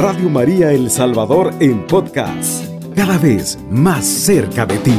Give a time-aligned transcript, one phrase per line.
[0.00, 4.96] Radio María El Salvador en podcast, cada vez más cerca de ti.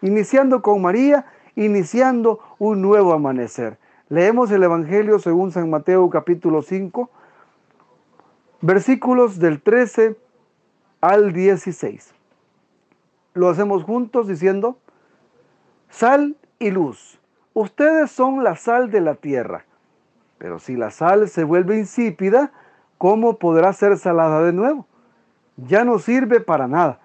[0.00, 1.26] Iniciando con María,
[1.56, 3.78] iniciando un nuevo amanecer.
[4.08, 7.10] Leemos el Evangelio según San Mateo capítulo 5,
[8.60, 10.16] versículos del 13
[11.00, 12.14] al 16.
[13.34, 14.78] Lo hacemos juntos diciendo,
[15.90, 17.18] sal y luz.
[17.54, 19.64] Ustedes son la sal de la tierra.
[20.38, 22.50] Pero si la sal se vuelve insípida,
[22.98, 24.86] ¿cómo podrá ser salada de nuevo?
[25.56, 26.98] Ya no sirve para nada,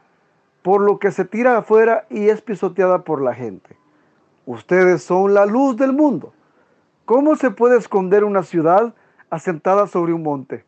[0.62, 3.78] por lo que se tira afuera y es pisoteada por la gente.
[4.46, 6.34] Ustedes son la luz del mundo.
[7.06, 8.94] ¿Cómo se puede esconder una ciudad
[9.30, 10.66] asentada sobre un monte?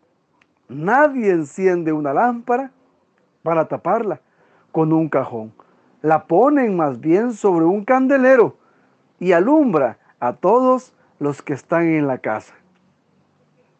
[0.67, 2.71] Nadie enciende una lámpara
[3.41, 4.19] para taparla
[4.71, 5.53] con un cajón.
[6.01, 8.58] La ponen más bien sobre un candelero
[9.19, 12.53] y alumbra a todos los que están en la casa.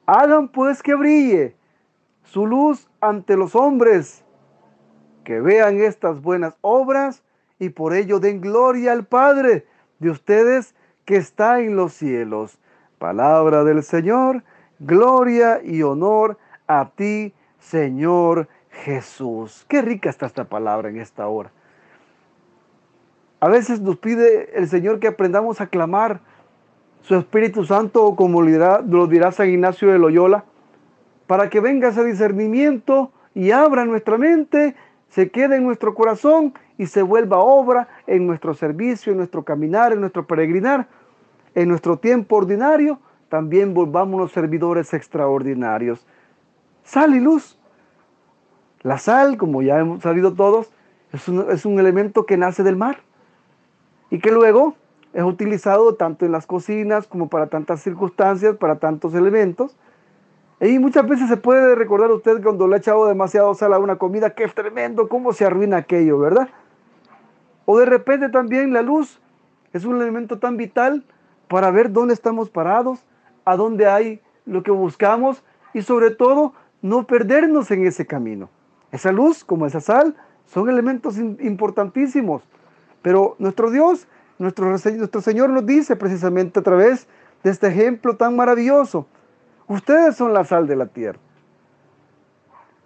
[0.06, 1.56] Hagan pues que brille
[2.24, 4.24] su luz ante los hombres,
[5.24, 7.24] que vean estas buenas obras
[7.60, 9.66] y por ello den gloria al Padre
[10.00, 12.60] de ustedes que está en los cielos.
[12.98, 14.44] Palabra del Señor,
[14.80, 16.38] gloria y honor
[16.68, 19.66] a ti, Señor Jesús.
[19.68, 21.52] Qué rica está esta palabra en esta hora.
[23.40, 26.20] A veces nos pide el Señor que aprendamos a clamar
[27.02, 30.44] su Espíritu Santo, como lo dirá San Ignacio de Loyola,
[31.26, 34.76] para que venga ese discernimiento y abra nuestra mente,
[35.08, 39.94] se quede en nuestro corazón y se vuelva obra en nuestro servicio, en nuestro caminar,
[39.94, 40.88] en nuestro peregrinar,
[41.56, 46.06] en nuestro tiempo ordinario, también volvamos los servidores extraordinarios.
[46.84, 47.58] Sal y luz.
[48.82, 50.72] La sal, como ya hemos sabido todos,
[51.14, 53.00] es un, es un elemento que nace del mar
[54.12, 54.76] y que luego
[55.14, 59.76] es utilizado tanto en las cocinas como para tantas circunstancias, para tantos elementos.
[60.62, 63.96] Y muchas veces se puede recordar usted cuando le ha echado demasiado sal a una
[63.96, 66.50] comida, que es tremendo, cómo se arruina aquello, ¿verdad?
[67.66, 69.22] O de repente también la luz
[69.74, 71.04] es un elemento tan vital
[71.48, 73.06] para ver dónde estamos parados,
[73.46, 75.44] a dónde hay lo que buscamos
[75.74, 78.50] y sobre todo no perdernos en ese camino.
[78.92, 80.16] Esa luz como esa sal
[80.46, 82.44] son elementos importantísimos
[83.02, 84.78] pero nuestro Dios, nuestro,
[85.22, 87.08] Señor nos dice precisamente a través
[87.44, 89.08] de este ejemplo tan maravilloso,
[89.68, 91.20] ustedes son la sal de la tierra.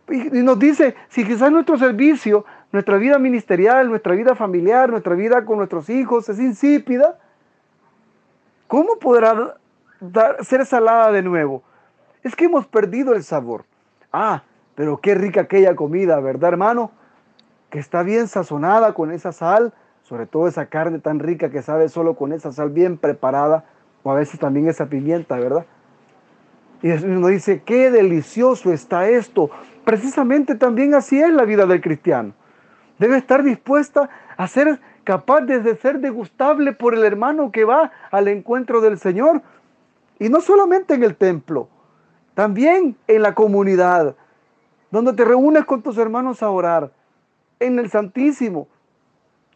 [0.10, 5.46] Y, nos dice, si quizás nuestro servicio, nuestra vida ministerial, nuestra vida familiar, nuestra vida
[5.46, 7.20] con nuestros hijos es insípida,
[8.68, 9.58] ¿cómo podrá
[10.42, 11.64] ser salada de nuevo?
[12.22, 13.66] Es que hemos perdido el sabor.
[14.12, 14.44] Ah,
[14.76, 16.92] pero qué rica aquella comida, ¿verdad, hermano?
[17.70, 19.74] Que está bien sazonada con esa sal,
[20.14, 23.66] sobre todo esa carne tan rica que sabe solo con esa sal bien preparada,
[24.04, 25.66] o a veces también esa pimienta, ¿verdad?
[26.84, 29.50] Y uno dice, qué delicioso está esto.
[29.84, 32.34] Precisamente también así es la vida del cristiano.
[33.00, 34.08] Debe estar dispuesta
[34.38, 39.42] a ser capaz de ser degustable por el hermano que va al encuentro del Señor.
[40.20, 41.70] Y no solamente en el templo,
[42.36, 44.16] también en la comunidad,
[44.92, 46.92] donde te reúnes con tus hermanos a orar,
[47.60, 48.68] en el Santísimo,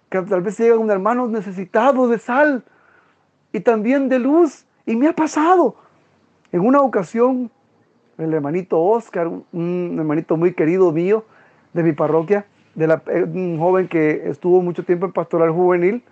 [0.10, 2.64] que tal vez llega un hermano necesitado de sal
[3.52, 4.66] y también de luz.
[4.86, 5.76] Y me ha pasado.
[6.52, 7.52] En una ocasión,
[8.18, 11.26] el hermanito Oscar, un hermanito muy querido mío
[11.74, 16.04] de mi parroquia, de eh, un joven que estuvo mucho tiempo en pastoral juvenil,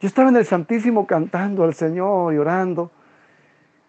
[0.00, 2.90] yo estaba en el Santísimo cantando al Señor y orando.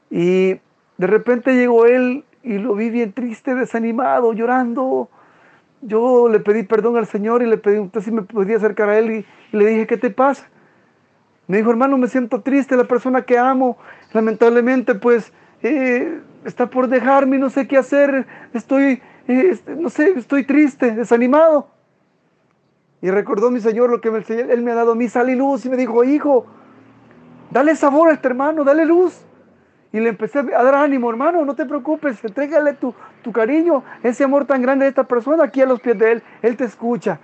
[0.09, 0.59] Y
[0.97, 5.09] de repente llegó él y lo vi bien triste, desanimado, llorando
[5.81, 8.97] yo le pedí perdón al Señor y le pedí usted si me podía acercar a
[8.97, 10.49] Él y, le dije, ¿qué te pasa?
[11.47, 13.77] Me dijo, hermano, me siento triste, la persona que amo,
[14.11, 15.31] lamentablemente, pues,
[15.63, 21.69] eh, está por dejarme, no sé qué hacer, estoy, este, no sé, estoy triste, desanimado.
[23.01, 25.65] Y recordó mi Señor lo que me, Él me ha dado mi sal y luz
[25.65, 26.45] y me dijo, hijo,
[27.51, 29.26] dale sabor a este hermano, dale luz.
[29.93, 34.25] Y le empecé a dar ánimo, hermano, no te preocupes, entrégale tu, tu cariño, ese
[34.25, 37.19] amor tan grande de esta persona aquí a los pies de Él, Él te escucha.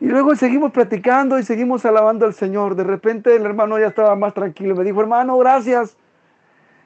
[0.00, 2.74] Y luego seguimos platicando y seguimos alabando al Señor.
[2.74, 4.74] De repente el hermano ya estaba más tranquilo.
[4.76, 5.96] Me dijo, hermano, gracias.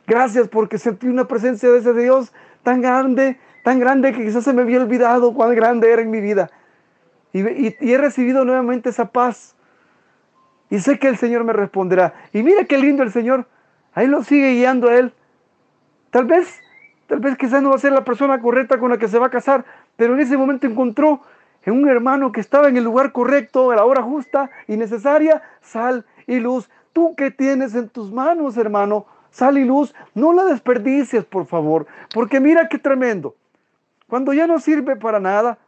[0.07, 2.33] Gracias porque sentí una presencia de ese Dios
[2.63, 6.21] tan grande, tan grande que quizás se me había olvidado cuán grande era en mi
[6.21, 6.51] vida.
[7.33, 7.41] Y,
[7.85, 9.57] y he recibido nuevamente esa paz.
[10.69, 12.15] Y sé que el Señor me responderá.
[12.33, 13.47] Y mira qué lindo el Señor
[13.95, 15.13] Ahí lo sigue guiando a él.
[16.11, 16.61] Tal vez,
[17.07, 19.27] tal vez quizás no va a ser la persona correcta con la que se va
[19.27, 19.65] a casar,
[19.97, 21.21] pero en ese momento encontró
[21.65, 25.43] en un hermano que estaba en el lugar correcto, a la hora justa y necesaria,
[25.61, 30.45] sal y luz Tú que tienes en tus manos, hermano, sal y luz, no la
[30.45, 33.37] desperdicies, por favor, porque mira qué tremendo.
[34.09, 35.59] Cuando ya no sirve para nada,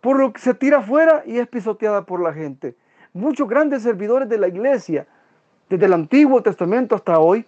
[0.00, 2.76] por lo que se tira afuera y es pisoteada por la gente.
[3.12, 5.08] Muchos grandes servidores de la iglesia,
[5.68, 7.46] desde el Antiguo Testamento hasta hoy,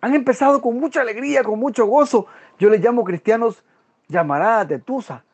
[0.00, 2.26] han empezado con mucha alegría, con mucho gozo.
[2.58, 3.64] Yo les llamo cristianos
[4.08, 5.24] llamaradas de Tusa,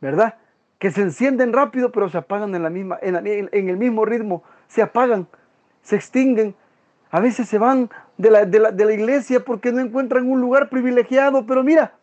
[0.00, 0.36] ¿verdad?
[0.78, 3.16] Que se encienden rápido, pero se apagan en, la misma, en,
[3.52, 4.44] el mismo ritmo.
[4.68, 5.26] Se apagan,
[5.82, 6.54] se extinguen.
[7.10, 11.44] A veces se van de la iglesia porque no encuentran un lugar privilegiado.
[11.46, 11.94] Pero mira,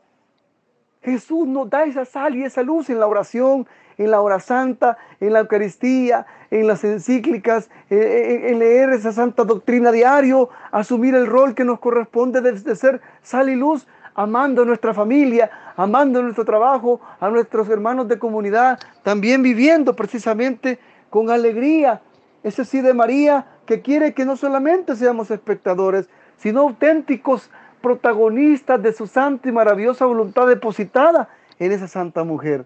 [1.04, 3.68] Jesús nos da esa sal y esa luz en la oración,
[3.98, 9.92] en la hora santa, en la Eucaristía, en las encíclicas, en, leer esa santa doctrina
[9.92, 14.94] diario, asumir el rol que nos corresponde de, ser sal y luz, amando a nuestra
[14.94, 20.78] familia, amando a nuestro trabajo, a nuestros hermanos de comunidad, también viviendo precisamente
[21.10, 22.02] con alegría.
[22.44, 27.50] Ese sí de María que quiere que no solamente seamos espectadores, sino auténticos
[27.82, 31.30] protagonistas de su santa y maravillosa voluntad depositada
[31.60, 32.66] en esa santa mujer.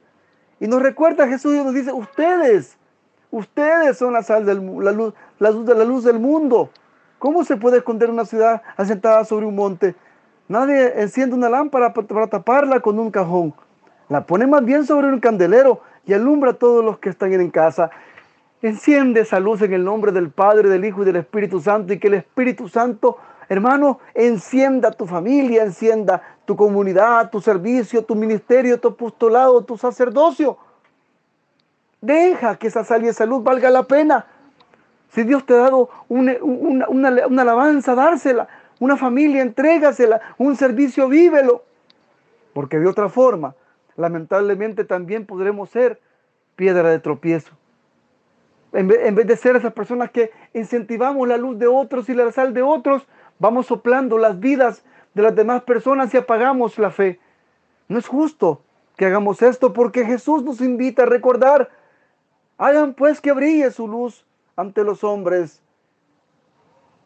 [0.59, 2.77] Y nos recuerda Jesús y nos dice, ustedes,
[3.31, 6.69] ustedes son la sal del la luz, la luz de la luz del mundo.
[7.19, 9.95] ¿Cómo se puede esconder una ciudad asentada sobre un monte?
[10.47, 13.53] Nadie enciende una lámpara para taparla con un cajón.
[14.09, 17.49] La pone más bien sobre un candelero y alumbra a todos los que están en
[17.49, 17.89] casa.
[18.61, 21.99] Enciende esa luz en el nombre del Padre, del Hijo y del Espíritu Santo y
[21.99, 23.17] que el Espíritu Santo
[23.49, 30.57] Hermano, encienda tu familia, encienda tu comunidad, tu servicio, tu ministerio, tu apostolado, tu sacerdocio.
[32.01, 34.25] Deja que esa sal y esa luz valga la pena.
[35.09, 38.47] Si Dios te ha dado una, una alabanza, dársela.
[38.79, 40.21] Una familia, entrégasela.
[40.37, 41.63] Un servicio, vívelo.
[42.53, 43.55] Porque de otra forma,
[43.95, 45.99] lamentablemente también podremos ser
[46.55, 47.51] piedra de tropiezo.
[48.73, 52.53] En vez, de ser esas personas que incentivamos la luz de otros y la sal
[52.53, 53.07] de otros,
[53.39, 54.83] vamos soplando las vidas
[55.13, 57.19] de las demás personas y apagamos la fe.
[57.87, 58.61] No es justo
[58.97, 61.69] que hagamos esto porque Jesús nos invita a recordar,
[62.57, 65.61] hagan pues que brille su luz ante los hombres,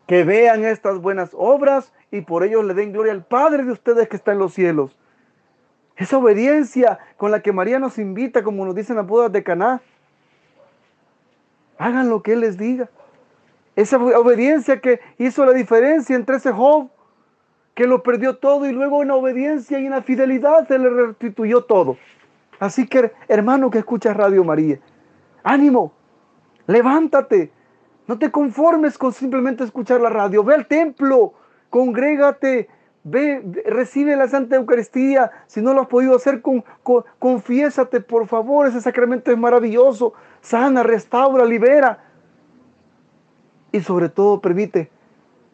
[0.07, 4.07] que vean estas buenas obras y por ello le den gloria al Padre de ustedes
[4.07, 4.97] que está en los cielos.
[5.95, 9.81] Esa obediencia con la que María nos invita, como nos dicen las bodas de Caná.
[11.77, 12.89] Hagan lo que Él les diga.
[13.79, 16.89] Esa obediencia que hizo la diferencia entre ese Job
[17.73, 21.63] que lo perdió todo y luego en obediencia y en la fidelidad se le restituyó
[21.63, 21.95] todo.
[22.59, 24.79] Así que hermano que escucha Radio María,
[25.43, 25.93] ánimo,
[26.67, 27.53] levántate,
[28.05, 31.35] no te conformes con simplemente escuchar la radio, ve al templo,
[31.69, 32.67] congrégate,
[33.05, 36.65] ve, recibe la Santa Eucaristía, si no lo has podido hacer, con,
[37.17, 40.11] confiésate por favor, ese sacramento es maravilloso,
[40.41, 42.08] sana, restaura, libera
[43.71, 44.89] y sobre todo permite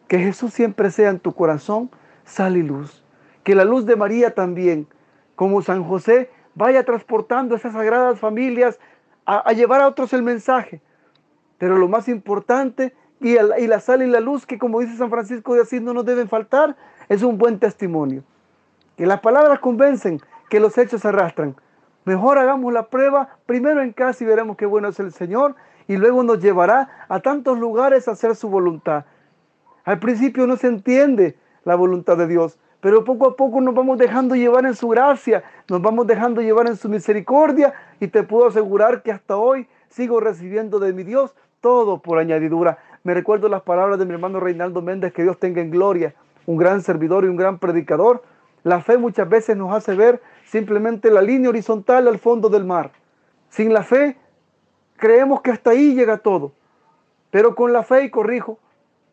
[0.08, 1.90] que Jesús siempre sea en tu corazón
[2.24, 3.04] sal y luz.
[3.42, 4.86] Que la luz de María también,
[5.34, 8.78] como San José, vaya transportando esas sagradas familias
[9.24, 10.80] a, llevar a otros el mensaje.
[11.58, 15.10] Pero lo más importante, y, y, la sal y la luz, que como dice San
[15.10, 16.76] Francisco de Asís no nos deben faltar,
[17.08, 18.22] es un buen testimonio.
[18.96, 21.56] Que las palabras convencen, que los hechos arrastran.
[22.06, 25.56] Mejor hagamos la prueba primero en casa y veremos qué bueno es el Señor
[25.88, 29.04] y luego nos llevará a tantos lugares a hacer su voluntad.
[29.84, 33.98] Al principio no se entiende la voluntad de Dios, pero poco a poco nos vamos
[33.98, 38.46] dejando llevar en su gracia, nos vamos dejando llevar en su misericordia y te puedo
[38.46, 42.78] asegurar que hasta hoy sigo recibiendo de mi Dios todo por añadidura.
[43.02, 46.14] Me recuerdo las palabras de mi hermano Reinaldo Méndez, que Dios tenga en gloria,
[46.46, 48.22] un gran servidor y un gran predicador.
[48.62, 52.92] La fe muchas veces nos hace ver simplemente la línea horizontal al fondo del mar.
[53.50, 54.16] Sin la fe
[54.96, 56.52] Creemos que hasta ahí llega todo.
[57.30, 58.58] Pero con la fe, y corrijo,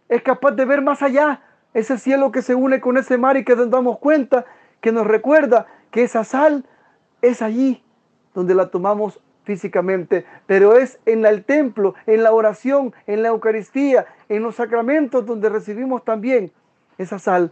[0.10, 1.42] es capaz de ver más allá
[1.74, 4.46] ese cielo que se une con ese mar y que nos damos cuenta,
[4.80, 6.66] que nos recuerda que esa sal
[7.22, 7.84] es allí
[8.34, 14.06] donde la tomamos físicamente, pero es en el templo, en la oración, en la Eucaristía,
[14.30, 16.52] en los sacramentos donde recibimos también
[16.98, 17.52] esa sal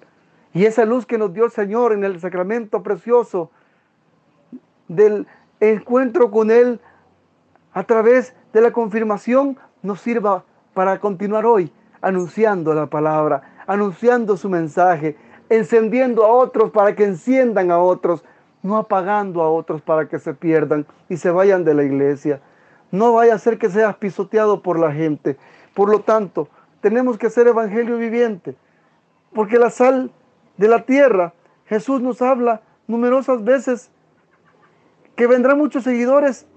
[0.53, 3.51] y esa luz que nos dio el Señor en el sacramento precioso
[4.87, 5.27] del
[5.59, 6.79] encuentro con Él
[7.73, 11.71] a través de la confirmación nos sirva para continuar hoy
[12.01, 15.15] anunciando la palabra, anunciando su mensaje,
[15.49, 18.23] encendiendo a otros para que enciendan a otros,
[18.63, 22.41] no apagando a otros para que se pierdan y se vayan de la iglesia.
[22.91, 25.37] No vaya a ser que seas pisoteado por la gente.
[25.73, 26.49] Por lo tanto,
[26.81, 28.55] tenemos que ser evangelio viviente,
[29.33, 30.11] porque la sal
[30.57, 31.33] de la tierra,
[31.65, 33.91] Jesús nos habla numerosas veces
[35.21, 36.47] que vendrán muchos seguidores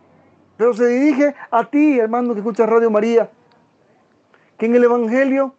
[0.56, 3.30] pero se dirige a ti, hermano que escucha Radio María,
[4.56, 5.54] que en el Evangelio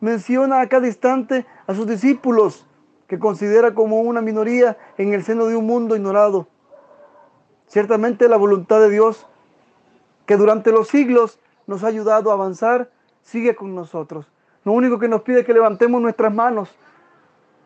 [0.00, 2.66] menciona a cada instante a sus discípulos,
[3.06, 6.48] que considera como una minoría en el seno de un mundo ignorado.
[7.66, 9.26] Ciertamente la voluntad de Dios,
[10.24, 12.90] que durante los siglos nos ha ayudado a avanzar,
[13.20, 14.26] sigue con nosotros.
[14.64, 16.74] Lo único que nos pide es que levantemos nuestras manos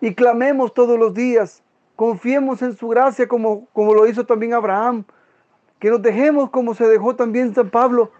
[0.00, 1.62] y clamemos todos los días,
[2.02, 5.04] confiemos en su gracia como, como lo hizo también Abraham,
[5.78, 8.10] que nos dejemos como se dejó también San Pablo,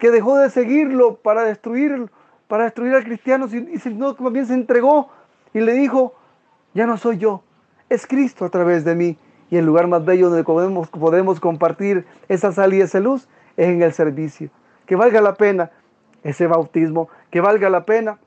[0.00, 2.10] que dejó de seguirlo para destruir,
[2.48, 5.08] para destruir al cristiano, y sino también se entregó
[5.54, 6.14] y le dijo,
[6.74, 7.44] ya no soy yo,
[7.88, 9.16] es Cristo a través de mí.
[9.50, 13.68] Y el lugar más bello donde podemos, podemos compartir esa sal y esa luz es
[13.68, 14.50] en el servicio.
[14.84, 15.70] Que valga la pena
[16.24, 18.18] ese bautismo, que valga la pena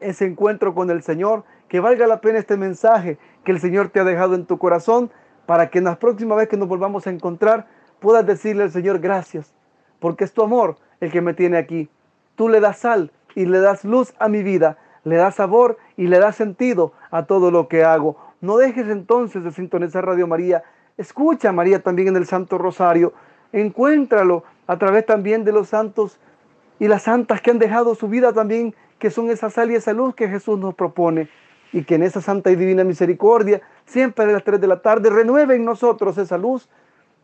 [0.00, 4.00] ese encuentro con el Señor, que valga la pena este mensaje que el Señor te
[4.00, 5.10] ha dejado en tu corazón
[5.46, 7.66] para que en la próxima vez que nos volvamos a encontrar
[8.00, 9.54] puedas decirle al Señor gracias,
[10.00, 11.88] porque es tu amor el que me tiene aquí.
[12.36, 16.06] Tú le das sal y le das luz a mi vida, le das sabor y
[16.06, 18.16] le das sentido a todo lo que hago.
[18.40, 20.64] No dejes entonces de sintonizar Radio María.
[20.96, 23.12] Escucha a María también en el Santo Rosario.
[23.52, 26.18] Encuéntralo a través también de los santos
[26.78, 29.92] y las santas que han dejado su vida también, que son esa sal y esa
[29.92, 31.28] luz que Jesús nos propone.
[31.74, 35.10] Y que en esa santa y divina misericordia, siempre a las 3 de la tarde,
[35.10, 36.70] renueve en nosotros esa luz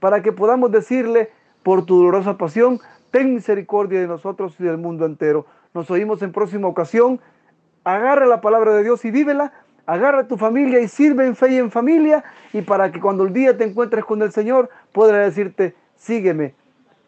[0.00, 1.30] para que podamos decirle,
[1.62, 2.80] por tu dolorosa pasión,
[3.10, 5.46] ten misericordia de nosotros y del mundo entero.
[5.72, 7.20] Nos oímos en próxima ocasión.
[7.84, 9.52] Agarra la palabra de Dios y vívela.
[9.86, 12.24] Agarra a tu familia y sirve en fe y en familia.
[12.52, 16.54] Y para que cuando el día te encuentres con el Señor, pueda decirte, sígueme,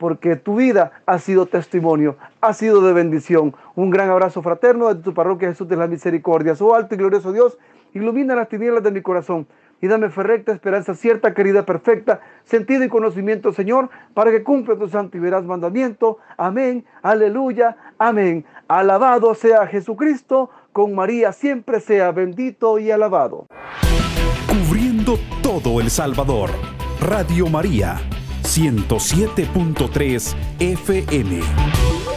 [0.03, 3.55] porque tu vida ha sido testimonio, ha sido de bendición.
[3.77, 6.55] Un gran abrazo fraterno de tu parroquia Jesús de la Misericordia.
[6.59, 7.57] Oh alto y glorioso Dios,
[7.95, 9.47] ilumina las tinieblas de mi corazón
[9.81, 14.75] y dame fe recta, esperanza cierta, querida, perfecta, sentido y conocimiento, Señor, para que cumpla
[14.77, 16.19] tu santo y veraz mandamiento.
[16.37, 18.45] Amén, aleluya, amén.
[18.67, 23.47] Alabado sea Jesucristo, con María siempre sea bendito y alabado.
[24.49, 26.51] Cubriendo todo El Salvador,
[27.01, 28.01] Radio María
[28.57, 32.12] 107.3 FM.